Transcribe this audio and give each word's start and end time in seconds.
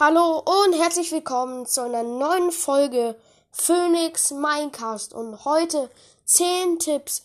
Hallo 0.00 0.44
und 0.44 0.80
herzlich 0.80 1.10
willkommen 1.10 1.66
zu 1.66 1.82
einer 1.82 2.04
neuen 2.04 2.52
Folge 2.52 3.16
Phoenix 3.50 4.30
Minecast 4.30 5.12
und 5.12 5.44
heute 5.44 5.90
10 6.24 6.78
Tipps 6.78 7.24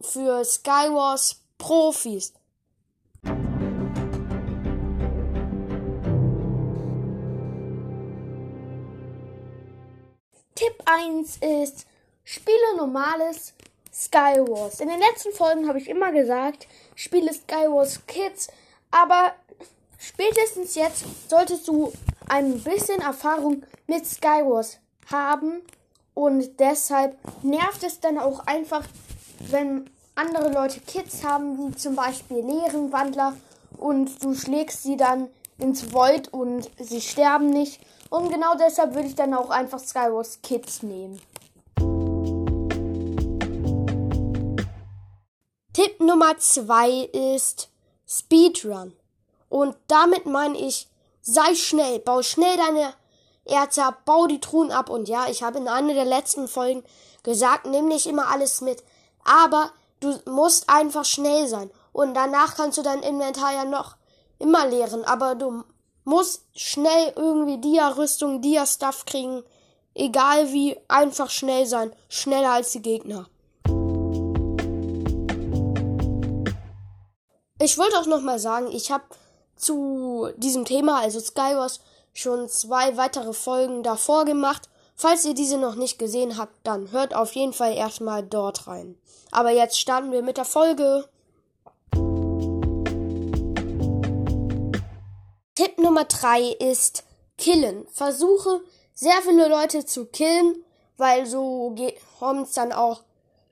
für 0.00 0.42
Skywars 0.46 1.42
Profis. 1.58 2.32
Tipp 10.54 10.82
1 10.86 11.36
ist, 11.36 11.86
spiele 12.24 12.76
normales 12.78 13.52
Skywars. 13.92 14.80
In 14.80 14.88
den 14.88 15.00
letzten 15.00 15.34
Folgen 15.34 15.68
habe 15.68 15.78
ich 15.78 15.90
immer 15.90 16.12
gesagt, 16.12 16.66
spiele 16.94 17.34
Skywars 17.34 18.06
Kids, 18.06 18.48
aber 18.90 19.34
Spätestens 19.98 20.74
jetzt 20.74 21.04
solltest 21.28 21.68
du 21.68 21.92
ein 22.28 22.60
bisschen 22.60 23.00
Erfahrung 23.00 23.62
mit 23.86 24.06
Skywars 24.06 24.78
haben 25.10 25.62
und 26.14 26.58
deshalb 26.60 27.16
nervt 27.42 27.82
es 27.82 28.00
dann 28.00 28.18
auch 28.18 28.46
einfach, 28.46 28.84
wenn 29.50 29.90
andere 30.14 30.52
Leute 30.52 30.80
Kids 30.80 31.24
haben, 31.24 31.58
wie 31.58 31.76
zum 31.76 31.96
Beispiel 31.96 32.38
Leerenwandler 32.38 33.36
und 33.78 34.22
du 34.22 34.34
schlägst 34.34 34.82
sie 34.82 34.96
dann 34.96 35.28
ins 35.58 35.92
Void 35.92 36.32
und 36.32 36.70
sie 36.78 37.00
sterben 37.00 37.50
nicht. 37.50 37.80
Und 38.10 38.30
genau 38.32 38.54
deshalb 38.54 38.94
würde 38.94 39.08
ich 39.08 39.14
dann 39.14 39.34
auch 39.34 39.50
einfach 39.50 39.80
Skywars 39.80 40.40
Kids 40.42 40.82
nehmen. 40.82 41.20
Tipp 45.72 45.98
Nummer 45.98 46.38
zwei 46.38 47.08
ist 47.12 47.70
Speedrun. 48.06 48.92
Und 49.48 49.76
damit 49.88 50.26
meine 50.26 50.58
ich, 50.58 50.88
sei 51.22 51.54
schnell, 51.54 51.98
bau 52.00 52.22
schnell 52.22 52.56
deine 52.56 52.94
Erze 53.44 53.84
ab, 53.84 54.02
bau 54.04 54.26
die 54.26 54.40
Truhen 54.40 54.70
ab. 54.70 54.90
Und 54.90 55.08
ja, 55.08 55.26
ich 55.28 55.42
habe 55.42 55.58
in 55.58 55.68
einer 55.68 55.94
der 55.94 56.04
letzten 56.04 56.48
Folgen 56.48 56.82
gesagt, 57.22 57.66
nimm 57.66 57.88
nicht 57.88 58.06
immer 58.06 58.28
alles 58.28 58.60
mit. 58.60 58.82
Aber 59.24 59.70
du 60.00 60.18
musst 60.26 60.68
einfach 60.68 61.04
schnell 61.04 61.48
sein. 61.48 61.70
Und 61.92 62.14
danach 62.14 62.56
kannst 62.56 62.78
du 62.78 62.82
dein 62.82 63.02
Inventar 63.02 63.52
ja 63.52 63.64
noch 63.64 63.96
immer 64.38 64.66
leeren. 64.66 65.04
Aber 65.04 65.34
du 65.34 65.64
musst 66.04 66.44
schnell 66.54 67.12
irgendwie 67.16 67.58
Dia-Rüstung, 67.58 68.42
Dia-Stuff 68.42 69.04
kriegen. 69.04 69.42
Egal 69.94 70.52
wie, 70.52 70.76
einfach 70.88 71.30
schnell 71.30 71.66
sein. 71.66 71.94
Schneller 72.08 72.50
als 72.50 72.72
die 72.72 72.82
Gegner. 72.82 73.26
Ich 77.60 77.78
wollte 77.78 77.98
auch 77.98 78.06
noch 78.06 78.20
mal 78.20 78.38
sagen, 78.38 78.70
ich 78.72 78.90
habe 78.90 79.04
zu 79.56 80.28
diesem 80.36 80.64
Thema, 80.64 81.00
also 81.00 81.20
Skywars, 81.20 81.80
schon 82.12 82.48
zwei 82.48 82.96
weitere 82.96 83.32
Folgen 83.32 83.82
davor 83.82 84.24
gemacht. 84.24 84.68
Falls 84.96 85.24
ihr 85.24 85.34
diese 85.34 85.58
noch 85.58 85.74
nicht 85.74 85.98
gesehen 85.98 86.38
habt, 86.38 86.54
dann 86.62 86.92
hört 86.92 87.14
auf 87.14 87.32
jeden 87.32 87.52
Fall 87.52 87.74
erstmal 87.74 88.22
dort 88.22 88.66
rein. 88.66 88.96
Aber 89.32 89.50
jetzt 89.50 89.78
starten 89.78 90.12
wir 90.12 90.22
mit 90.22 90.36
der 90.36 90.44
Folge. 90.44 91.08
Tipp 95.54 95.78
Nummer 95.78 96.04
drei 96.04 96.42
ist 96.42 97.04
killen. 97.38 97.86
Versuche 97.92 98.60
sehr 98.94 99.20
viele 99.22 99.48
Leute 99.48 99.84
zu 99.84 100.06
killen, 100.06 100.64
weil 100.96 101.26
so 101.26 101.74
kommt 102.18 102.48
es 102.48 102.54
dann 102.54 102.72
auch 102.72 103.02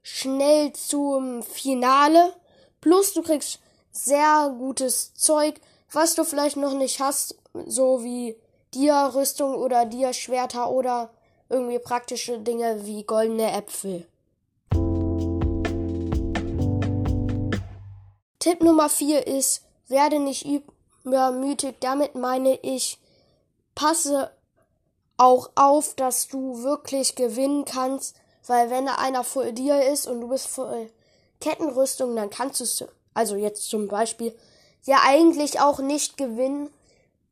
schnell 0.02 0.72
zum 0.72 1.42
Finale. 1.42 2.34
Plus 2.80 3.12
du 3.12 3.22
kriegst 3.22 3.58
sehr 3.90 4.54
gutes 4.58 5.14
Zeug, 5.14 5.60
was 5.92 6.14
du 6.14 6.24
vielleicht 6.24 6.56
noch 6.56 6.74
nicht 6.74 7.00
hast, 7.00 7.36
so 7.66 8.02
wie 8.02 8.36
Dia-Rüstung 8.74 9.54
oder 9.54 9.84
Dia-Schwerter 9.84 10.70
oder 10.70 11.10
irgendwie 11.48 11.78
praktische 11.78 12.38
Dinge 12.38 12.86
wie 12.86 13.04
goldene 13.04 13.52
Äpfel. 13.52 14.06
Tipp 18.38 18.62
Nummer 18.62 18.88
4 18.88 19.26
ist, 19.26 19.62
werde 19.88 20.18
nicht 20.18 20.46
übermütig. 21.04 21.76
Damit 21.80 22.14
meine 22.14 22.58
ich, 22.62 22.98
passe 23.74 24.30
auch 25.18 25.50
auf, 25.54 25.94
dass 25.94 26.28
du 26.28 26.62
wirklich 26.62 27.14
gewinnen 27.14 27.64
kannst, 27.64 28.16
weil 28.46 28.70
wenn 28.70 28.86
da 28.86 28.94
einer 28.94 29.22
vor 29.22 29.52
dir 29.52 29.84
ist 29.92 30.06
und 30.06 30.22
du 30.22 30.28
bist 30.28 30.48
voll 30.48 30.90
Kettenrüstung, 31.40 32.16
dann 32.16 32.30
kannst 32.30 32.60
du 32.60 32.64
es, 32.64 32.84
also 33.14 33.36
jetzt 33.36 33.68
zum 33.68 33.88
Beispiel, 33.88 34.34
ja 34.84 34.98
eigentlich 35.04 35.60
auch 35.60 35.78
nicht 35.78 36.16
gewinnen 36.16 36.70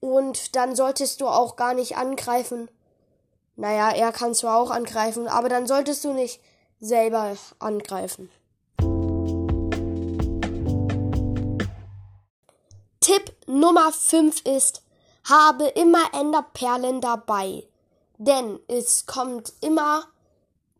und 0.00 0.56
dann 0.56 0.74
solltest 0.74 1.20
du 1.20 1.26
auch 1.26 1.56
gar 1.56 1.74
nicht 1.74 1.96
angreifen. 1.96 2.68
Naja, 3.56 3.90
er 3.90 4.12
kann 4.12 4.34
zwar 4.34 4.58
auch 4.58 4.70
angreifen, 4.70 5.28
aber 5.28 5.48
dann 5.48 5.66
solltest 5.66 6.04
du 6.04 6.12
nicht 6.12 6.40
selber 6.80 7.36
angreifen. 7.58 8.30
Tipp 13.00 13.34
Nummer 13.46 13.92
5 13.92 14.46
ist, 14.46 14.82
habe 15.24 15.66
immer 15.66 16.14
Enderperlen 16.14 17.00
dabei. 17.00 17.66
Denn 18.18 18.60
es 18.68 19.06
kommt 19.06 19.52
immer 19.60 20.04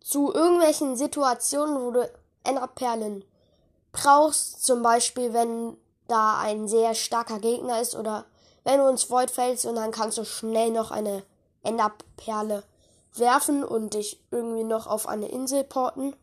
zu 0.01 0.33
irgendwelchen 0.33 0.97
Situationen, 0.97 1.81
wo 1.81 1.91
du 1.91 2.11
Enderperlen 2.45 3.25
brauchst. 3.93 4.65
Zum 4.65 4.83
Beispiel, 4.83 5.33
wenn 5.33 5.77
da 6.11 6.39
ein 6.39 6.67
sehr 6.69 6.95
starker 6.95 7.39
Gegner 7.39 7.81
ist 7.81 7.95
oder 7.95 8.25
wenn 8.65 8.79
du 8.79 8.89
ins 8.89 9.09
Void 9.11 9.31
fällst 9.31 9.65
und 9.65 9.77
dann 9.77 9.93
kannst 9.93 10.19
du 10.19 10.25
schnell 10.25 10.71
noch 10.71 10.91
eine 10.91 11.23
Enderperle 11.63 12.65
werfen 13.15 13.65
und 13.65 13.95
dich 13.95 14.21
irgendwie 14.31 14.65
noch 14.65 14.87
auf 14.87 15.09
eine 15.09 15.29
Insel 15.29 15.65
porten. 15.65 16.15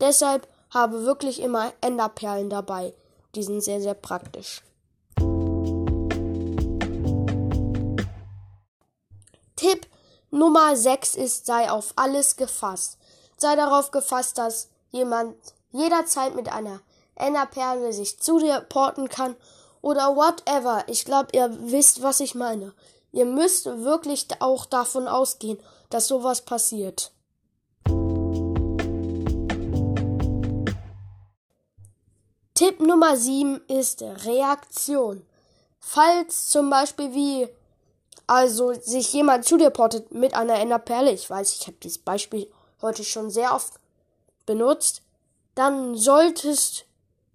Deshalb 0.00 0.48
habe 0.70 1.04
wirklich 1.04 1.40
immer 1.40 1.72
Enderperlen 1.80 2.50
dabei. 2.50 2.94
Die 3.34 3.42
sind 3.42 3.62
sehr, 3.62 3.80
sehr 3.80 3.94
praktisch. 3.94 4.62
Tipp 9.56 9.86
Nummer 10.30 10.76
6 10.76 11.14
ist, 11.14 11.46
sei 11.46 11.70
auf 11.70 11.92
alles 11.96 12.36
gefasst. 12.36 12.98
Sei 13.36 13.54
darauf 13.56 13.90
gefasst, 13.90 14.38
dass 14.38 14.68
jemand 14.90 15.36
jederzeit 15.72 16.34
mit 16.34 16.50
einer 16.50 16.80
Enderperle 17.16 17.92
sich 17.92 18.18
zu 18.18 18.38
dir 18.38 18.60
porten 18.60 19.08
kann 19.08 19.36
oder 19.82 20.16
whatever. 20.16 20.84
Ich 20.86 21.04
glaube, 21.04 21.28
ihr 21.32 21.50
wisst, 21.70 22.02
was 22.02 22.20
ich 22.20 22.34
meine. 22.34 22.72
Ihr 23.12 23.24
müsst 23.24 23.66
wirklich 23.66 24.26
auch 24.40 24.66
davon 24.66 25.08
ausgehen, 25.08 25.58
dass 25.90 26.08
sowas 26.08 26.42
passiert. 26.42 27.12
Tipp 32.54 32.80
Nummer 32.80 33.16
7 33.16 33.60
ist 33.68 34.02
Reaktion. 34.02 35.26
Falls 35.78 36.48
zum 36.48 36.70
Beispiel 36.70 37.14
wie 37.14 37.48
also 38.26 38.72
sich 38.72 39.12
jemand 39.12 39.44
zu 39.44 39.56
dir 39.56 39.70
portet 39.70 40.12
mit 40.12 40.34
einer 40.34 40.58
Enderperle, 40.58 41.12
ich 41.12 41.28
weiß, 41.30 41.54
ich 41.54 41.66
habe 41.66 41.76
dieses 41.82 41.98
Beispiel 41.98 42.50
heute 42.82 43.04
schon 43.04 43.30
sehr 43.30 43.54
oft 43.54 43.74
benutzt, 44.46 45.02
dann 45.54 45.94
solltest 45.96 46.86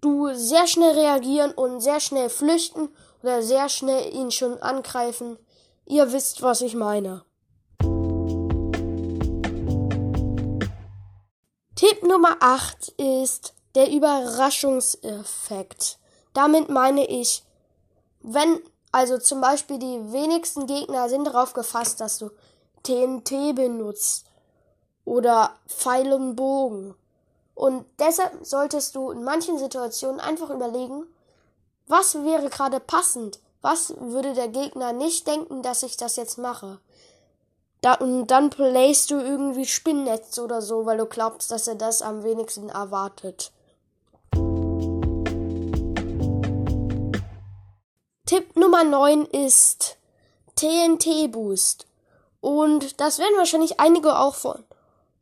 du 0.02 0.34
sehr 0.34 0.66
schnell 0.66 0.98
reagieren 0.98 1.52
und 1.52 1.80
sehr 1.80 2.00
schnell 2.00 2.28
flüchten 2.28 2.90
oder 3.22 3.42
sehr 3.42 3.70
schnell 3.70 4.14
ihn 4.14 4.30
schon 4.30 4.60
angreifen. 4.60 5.38
Ihr 5.86 6.12
wisst, 6.12 6.42
was 6.42 6.60
ich 6.60 6.74
meine. 6.74 7.24
Tipp 11.74 12.02
Nummer 12.02 12.36
8 12.40 12.90
ist 12.98 13.54
der 13.74 13.90
Überraschungseffekt. 13.90 15.98
Damit 16.34 16.68
meine 16.68 17.06
ich, 17.06 17.42
wenn 18.20 18.60
also 18.92 19.18
zum 19.18 19.40
Beispiel 19.40 19.78
die 19.78 20.12
wenigsten 20.12 20.66
Gegner 20.66 21.08
sind 21.08 21.24
darauf 21.24 21.54
gefasst, 21.54 22.00
dass 22.00 22.18
du 22.18 22.30
TNT 22.82 23.54
benutzt 23.54 24.26
oder 25.04 25.56
Pfeil 25.66 26.12
und 26.12 26.36
Bogen 26.36 26.94
und 27.62 27.84
deshalb 28.00 28.44
solltest 28.44 28.96
du 28.96 29.12
in 29.12 29.22
manchen 29.22 29.56
Situationen 29.56 30.18
einfach 30.18 30.50
überlegen, 30.50 31.06
was 31.86 32.16
wäre 32.24 32.50
gerade 32.50 32.80
passend? 32.80 33.38
Was 33.60 33.94
würde 34.00 34.34
der 34.34 34.48
Gegner 34.48 34.92
nicht 34.92 35.28
denken, 35.28 35.62
dass 35.62 35.84
ich 35.84 35.96
das 35.96 36.16
jetzt 36.16 36.38
mache? 36.38 36.80
Da, 37.80 37.94
und 37.94 38.26
dann 38.26 38.50
playst 38.50 39.12
du 39.12 39.14
irgendwie 39.14 39.64
Spinnnetz 39.64 40.40
oder 40.40 40.60
so, 40.60 40.86
weil 40.86 40.98
du 40.98 41.06
glaubst, 41.06 41.52
dass 41.52 41.68
er 41.68 41.76
das 41.76 42.02
am 42.02 42.24
wenigsten 42.24 42.68
erwartet. 42.68 43.52
Tipp 48.26 48.56
Nummer 48.56 48.82
9 48.82 49.24
ist 49.26 49.98
TNT 50.56 51.30
Boost. 51.30 51.86
Und 52.40 53.00
das 53.00 53.20
werden 53.20 53.36
wahrscheinlich 53.36 53.78
einige 53.78 54.18
auch 54.18 54.34
von 54.34 54.64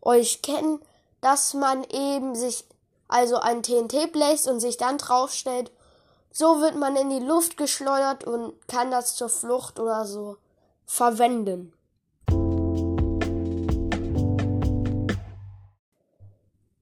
euch 0.00 0.40
kennen 0.40 0.81
dass 1.20 1.55
man 1.55 1.84
eben 1.84 2.34
sich 2.34 2.64
also 3.08 3.37
ein 3.38 3.62
TNT 3.62 4.12
bläst 4.12 4.49
und 4.49 4.61
sich 4.61 4.76
dann 4.76 4.99
draufstellt. 4.99 5.70
So 6.32 6.61
wird 6.61 6.76
man 6.76 6.96
in 6.96 7.11
die 7.11 7.25
Luft 7.25 7.56
geschleudert 7.56 8.25
und 8.25 8.55
kann 8.69 8.90
das 8.90 9.17
zur 9.17 9.28
Flucht 9.28 9.81
oder 9.81 10.05
so 10.05 10.37
verwenden. 10.87 11.72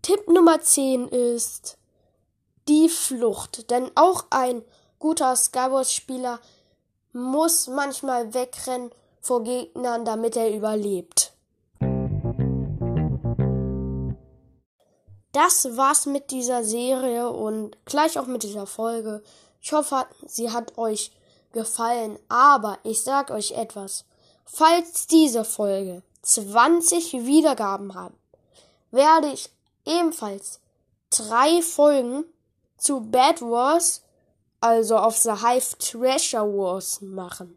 Tipp 0.02 0.28
Nummer 0.28 0.60
10 0.60 1.08
ist 1.08 1.78
die 2.68 2.88
Flucht. 2.88 3.70
Denn 3.70 3.90
auch 3.94 4.26
ein 4.30 4.62
guter 4.98 5.34
Skywars-Spieler 5.34 6.40
muss 7.12 7.66
manchmal 7.66 8.34
wegrennen 8.34 8.90
vor 9.20 9.42
Gegnern, 9.42 10.04
damit 10.04 10.36
er 10.36 10.54
überlebt. 10.54 11.32
Das 15.38 15.76
war's 15.76 16.06
mit 16.06 16.32
dieser 16.32 16.64
Serie 16.64 17.30
und 17.30 17.76
gleich 17.84 18.18
auch 18.18 18.26
mit 18.26 18.42
dieser 18.42 18.66
Folge. 18.66 19.22
Ich 19.62 19.72
hoffe, 19.72 20.04
sie 20.26 20.50
hat 20.50 20.76
euch 20.76 21.12
gefallen. 21.52 22.18
Aber 22.28 22.76
ich 22.82 23.04
sag 23.04 23.30
euch 23.30 23.52
etwas. 23.52 24.04
Falls 24.44 25.06
diese 25.06 25.44
Folge 25.44 26.02
20 26.22 27.24
Wiedergaben 27.24 27.94
hat, 27.94 28.12
werde 28.90 29.28
ich 29.28 29.48
ebenfalls 29.84 30.58
drei 31.10 31.62
Folgen 31.62 32.24
zu 32.76 33.02
Bad 33.02 33.40
Wars, 33.40 34.02
also 34.60 34.96
auf 34.96 35.18
The 35.18 35.34
Hive 35.34 35.78
Treasure 35.78 36.52
Wars 36.52 37.00
machen. 37.00 37.56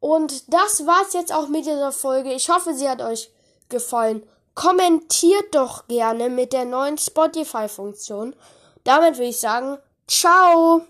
Und 0.00 0.50
das 0.50 0.86
war's 0.86 1.12
jetzt 1.12 1.34
auch 1.34 1.48
mit 1.48 1.66
dieser 1.66 1.92
Folge. 1.92 2.32
Ich 2.32 2.48
hoffe, 2.48 2.72
sie 2.72 2.88
hat 2.88 3.02
euch 3.02 3.30
gefallen. 3.68 4.22
Kommentiert 4.54 5.54
doch 5.54 5.86
gerne 5.88 6.28
mit 6.28 6.52
der 6.52 6.64
neuen 6.64 6.98
Spotify-Funktion. 6.98 8.36
Damit 8.84 9.14
würde 9.14 9.28
ich 9.30 9.40
sagen, 9.40 9.78
ciao! 10.06 10.82